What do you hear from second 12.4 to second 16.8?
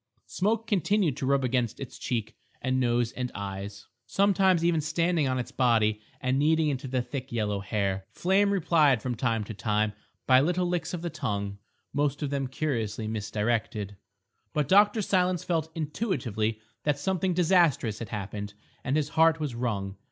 curiously misdirected. But Dr. Silence felt intuitively